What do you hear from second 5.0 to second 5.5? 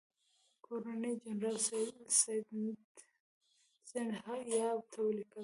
ولیکل.